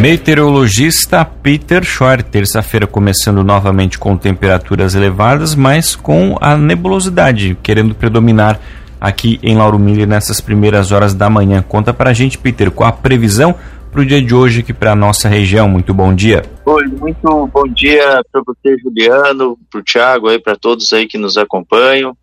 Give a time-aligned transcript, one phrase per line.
[0.00, 8.60] Meteorologista Peter Schor, terça-feira começando novamente com temperaturas elevadas, mas com a nebulosidade querendo predominar
[9.00, 11.62] aqui em Lauro Miller nessas primeiras horas da manhã.
[11.62, 13.54] Conta pra gente, Peter, qual a previsão
[13.94, 15.68] para o dia de hoje aqui para a nossa região.
[15.68, 16.42] Muito bom dia.
[16.66, 21.38] Oi, muito bom dia para você, Juliano, para o Thiago, para todos aí que nos
[21.38, 22.16] acompanham.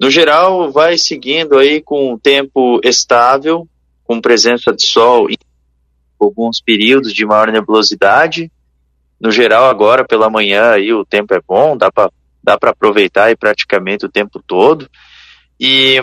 [0.00, 3.66] No geral, vai seguindo aí com um tempo estável,
[4.04, 5.36] com presença de sol em
[6.24, 8.50] alguns períodos de maior nebulosidade.
[9.20, 12.10] No geral, agora pela manhã aí o tempo é bom, dá para
[12.42, 14.88] dá para aproveitar aí praticamente o tempo todo.
[15.60, 16.00] E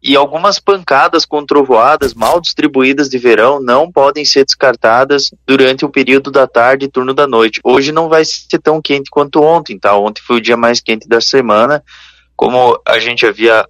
[0.00, 5.90] e algumas pancadas com trovoadas mal distribuídas de verão não podem ser descartadas durante o
[5.90, 7.60] período da tarde e turno da noite.
[7.64, 9.96] Hoje não vai ser tão quente quanto ontem, tá?
[9.96, 11.82] Ontem foi o dia mais quente da semana.
[12.36, 13.66] Como a gente havia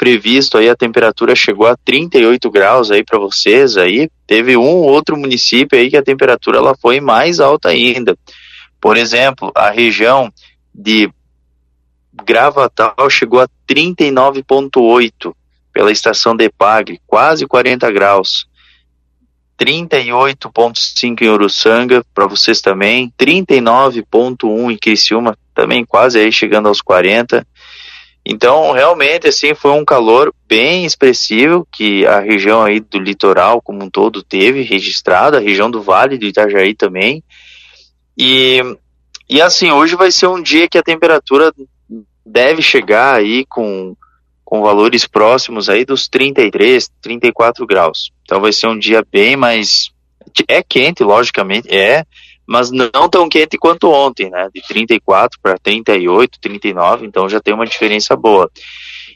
[0.00, 4.08] previsto aí, a temperatura chegou a 38 graus aí para vocês aí.
[4.26, 8.16] Teve um outro município aí que a temperatura ela foi mais alta ainda.
[8.80, 10.32] Por exemplo, a região
[10.74, 11.12] de
[12.24, 15.34] Gravatal chegou a 39,8
[15.70, 18.48] pela estação de Pagre, quase 40 graus.
[19.60, 23.12] 38,5 em Uruçanga, para vocês também.
[23.20, 27.46] 39,1 em Criciúma, também quase aí chegando aos 40.
[28.32, 33.82] Então, realmente, assim, foi um calor bem expressivo que a região aí do litoral como
[33.82, 37.24] um todo teve registrado, a região do Vale do Itajaí também.
[38.16, 38.60] E,
[39.28, 41.52] e assim, hoje vai ser um dia que a temperatura
[42.24, 43.96] deve chegar aí com,
[44.44, 48.12] com valores próximos aí dos 33, 34 graus.
[48.22, 49.90] Então vai ser um dia bem mais
[50.46, 52.04] é quente, logicamente, é,
[52.50, 54.48] mas não tão quente quanto ontem, né?
[54.52, 58.50] De 34 para 38, 39, então já tem uma diferença boa.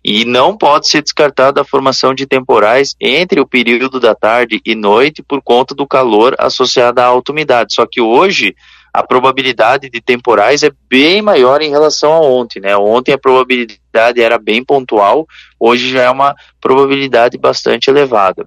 [0.05, 4.77] E não pode ser descartada a formação de temporais entre o período da tarde e
[4.77, 7.75] noite por conta do calor associado à alta umidade.
[7.75, 8.55] Só que hoje
[8.93, 12.77] a probabilidade de temporais é bem maior em relação a ontem, né?
[12.77, 15.27] Ontem a probabilidade era bem pontual,
[15.59, 18.47] hoje já é uma probabilidade bastante elevada.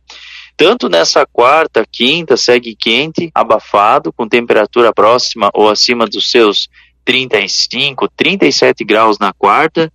[0.57, 6.67] Tanto nessa quarta, quinta, segue quente, abafado, com temperatura próxima ou acima dos seus
[7.05, 9.93] 35, 37 graus na quarta,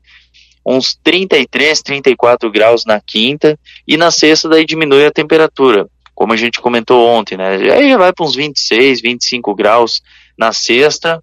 [0.65, 6.37] uns 33, 34 graus na quinta, e na sexta daí diminui a temperatura, como a
[6.37, 7.57] gente comentou ontem, né?
[7.57, 10.01] Aí já vai para uns 26, 25 graus
[10.39, 11.21] na sexta.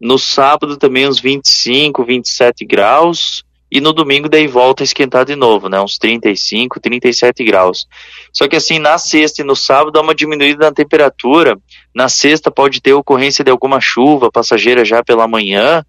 [0.00, 3.44] No sábado também uns 25, 27 graus.
[3.70, 5.80] E no domingo daí volta a esquentar de novo, né?
[5.80, 7.86] Uns 35, 37 graus.
[8.32, 11.56] Só que assim, na sexta e no sábado dá uma diminuída na temperatura.
[11.94, 15.84] Na sexta pode ter ocorrência de alguma chuva passageira já pela manhã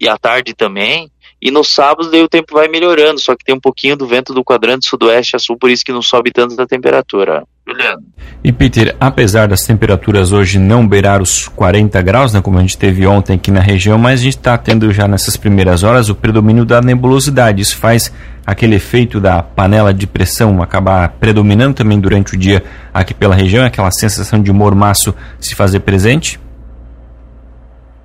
[0.00, 1.10] e à tarde também.
[1.42, 4.32] E no sábado daí o tempo vai melhorando, só que tem um pouquinho do vento
[4.32, 7.42] do quadrante sudoeste a sul, por isso que não sobe tanto a temperatura.
[7.66, 8.02] Juliano.
[8.44, 12.78] E Peter, apesar das temperaturas hoje não beirar os 40 graus, né, como a gente
[12.78, 16.14] teve ontem aqui na região, mas a gente está tendo já nessas primeiras horas o
[16.14, 17.60] predomínio da nebulosidade.
[17.60, 18.12] Isso faz
[18.46, 22.62] aquele efeito da panela de pressão acabar predominando também durante o dia
[22.94, 26.38] aqui pela região, aquela sensação de mormaço se fazer presente?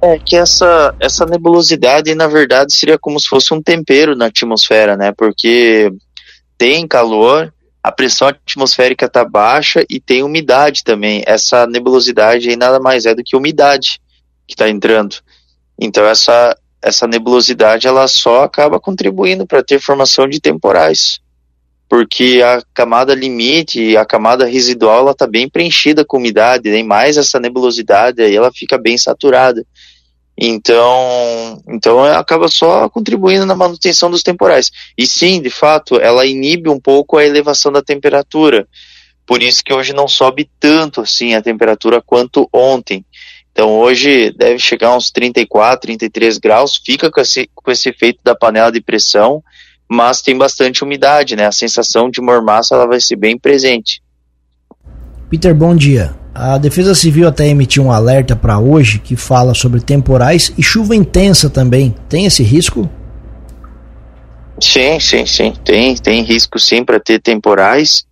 [0.01, 4.95] É que essa, essa nebulosidade, na verdade, seria como se fosse um tempero na atmosfera,
[4.95, 5.11] né?
[5.11, 5.91] Porque
[6.57, 11.23] tem calor, a pressão atmosférica está baixa e tem umidade também.
[11.25, 13.99] Essa nebulosidade aí nada mais é do que umidade
[14.47, 15.15] que está entrando.
[15.79, 21.19] Então essa, essa nebulosidade ela só acaba contribuindo para ter formação de temporais.
[21.89, 27.15] Porque a camada limite, a camada residual, ela está bem preenchida com umidade, nem mais
[27.17, 29.65] essa nebulosidade aí ela fica bem saturada.
[30.37, 34.69] Então, então acaba só contribuindo na manutenção dos temporais.
[34.95, 38.67] E sim, de fato, ela inibe um pouco a elevação da temperatura.
[39.25, 43.03] Por isso que hoje não sobe tanto assim a temperatura quanto ontem.
[43.51, 48.35] Então hoje deve chegar uns 34, 33 graus, fica com esse, com esse efeito da
[48.35, 49.43] panela de pressão,
[49.89, 51.45] mas tem bastante umidade, né?
[51.45, 54.01] A sensação de mormaço ela vai ser bem presente.
[55.29, 56.15] Peter, bom dia.
[56.33, 60.95] A Defesa Civil até emitiu um alerta para hoje que fala sobre temporais e chuva
[60.95, 61.95] intensa também.
[62.07, 62.87] Tem esse risco?
[64.61, 65.53] Sim, sim, sim.
[65.63, 68.05] Tem, tem risco sim para ter temporais.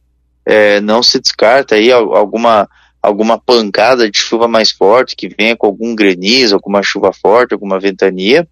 [0.45, 2.68] É, não se descarta aí alguma,
[3.01, 7.80] alguma pancada de chuva mais forte que venha com algum granizo, alguma chuva forte, alguma
[7.80, 8.48] ventania.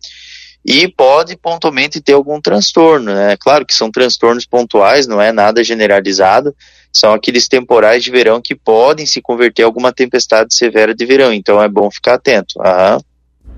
[0.65, 3.35] E pode pontualmente ter algum transtorno, né?
[3.37, 6.55] Claro que são transtornos pontuais, não é nada generalizado,
[6.91, 11.33] são aqueles temporais de verão que podem se converter em alguma tempestade severa de verão,
[11.33, 12.61] então é bom ficar atento.
[12.61, 12.99] Aham.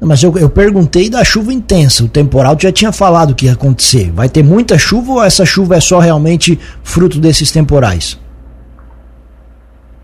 [0.02, 4.12] Mas eu, eu perguntei da chuva intensa, o temporal já tinha falado que ia acontecer.
[4.12, 8.20] Vai ter muita chuva ou essa chuva é só realmente fruto desses temporais?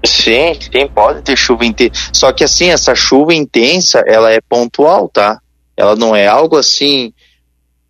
[0.06, 1.94] Sim, sim, pode ter chuva intensa.
[2.14, 5.40] Só que assim, essa chuva intensa, ela é pontual, tá?
[5.82, 7.12] Ela não é algo assim,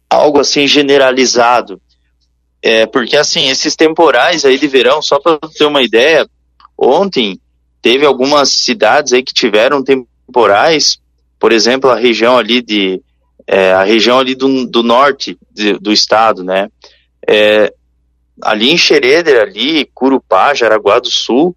[0.10, 1.82] algo assim generalizado.
[2.62, 6.26] É, porque assim, esses temporais aí de verão, só para ter uma ideia,
[6.78, 7.38] ontem
[7.82, 11.02] teve algumas cidades aí que tiveram temporais,
[11.38, 13.02] por exemplo, a região ali de
[13.46, 16.70] é, a região ali do, do norte de, do estado, né?
[17.28, 17.74] É,
[18.42, 21.54] ali em Xereder, ali, Curupá, Jaraguá do Sul,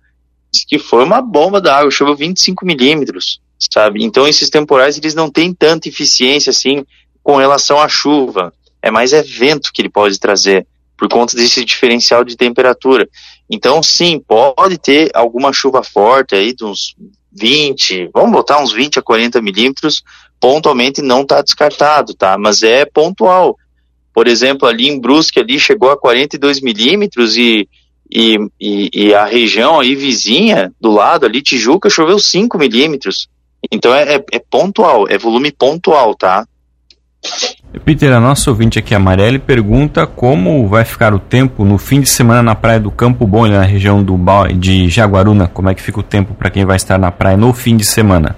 [0.67, 3.41] que foi uma bomba da água, choveu 25 milímetros,
[3.73, 4.05] sabe?
[4.05, 6.85] Então esses temporais eles não têm tanta eficiência assim
[7.23, 8.53] com relação à chuva.
[8.83, 10.67] É mais é vento que ele pode trazer
[10.97, 13.09] por conta desse diferencial de temperatura.
[13.51, 16.95] Então sim, pode ter alguma chuva forte aí de uns
[17.33, 20.03] 20, vamos botar uns 20 a 40 milímetros,
[20.41, 22.39] pontualmente não está descartado, tá?
[22.39, 23.57] Mas é pontual.
[24.13, 27.69] Por exemplo, ali em Brusque ali chegou a 42 milímetros e
[28.11, 33.29] e, e, e, a região aí vizinha, do lado ali, Tijuca, choveu 5 milímetros.
[33.71, 36.47] Então é, é, é, pontual, é volume pontual, tá?
[37.85, 42.09] Peter, a nossa ouvinte aqui, Amarelli, pergunta como vai ficar o tempo no fim de
[42.09, 44.19] semana na praia do Campo Bom, na região do
[44.59, 45.49] de Jaguaruna.
[45.49, 47.85] Como é que fica o tempo para quem vai estar na praia no fim de
[47.85, 48.37] semana?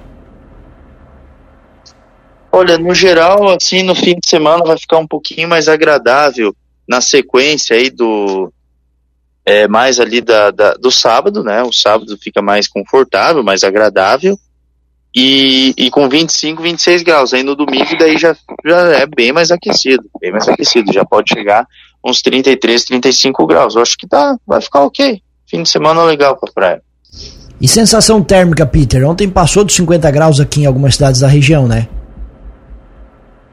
[2.50, 6.54] Olha, no geral, assim, no fim de semana vai ficar um pouquinho mais agradável
[6.88, 8.50] na sequência aí do,
[9.46, 11.62] é, mais ali da, da, do sábado, né?
[11.62, 14.36] O sábado fica mais confortável, mais agradável.
[15.18, 17.32] E, e com 25, 26 graus.
[17.32, 18.36] Aí no domingo daí já,
[18.66, 20.92] já é bem mais aquecido, bem mais aquecido.
[20.92, 21.66] Já pode chegar
[22.04, 23.74] uns 33, 35 graus.
[23.74, 25.22] Eu acho que tá, vai ficar ok.
[25.48, 26.82] Fim de semana legal pra praia.
[27.58, 29.08] E sensação térmica, Peter?
[29.08, 31.88] Ontem passou dos 50 graus aqui em algumas cidades da região, né?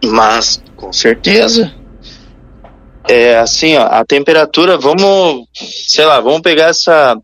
[0.04, 1.74] Mas, com certeza.
[3.08, 5.48] É assim, ó, a temperatura, vamos,
[5.88, 7.18] sei lá, vamos pegar essa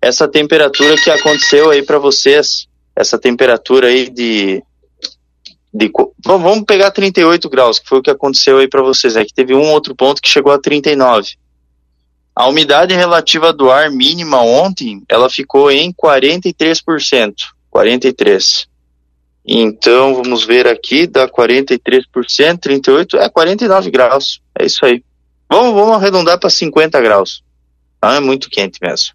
[0.00, 2.67] essa temperatura que aconteceu aí para vocês,
[2.98, 4.62] essa temperatura aí de
[5.72, 5.90] de
[6.24, 9.54] vamos pegar 38 graus, que foi o que aconteceu aí para vocês, é que teve
[9.54, 11.36] um outro ponto que chegou a 39.
[12.34, 17.34] A umidade relativa do ar mínima ontem, ela ficou em 43%,
[17.70, 18.66] 43.
[19.46, 24.40] Então, vamos ver aqui, dá 43%, 38, é 49 graus.
[24.58, 25.02] É isso aí.
[25.50, 27.42] Vamos, vamos arredondar para 50 graus.
[28.02, 29.14] Não é muito quente mesmo.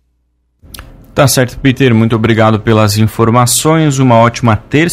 [1.13, 1.93] Tá certo, Peter.
[1.93, 3.99] Muito obrigado pelas informações.
[3.99, 4.91] Uma ótima terça.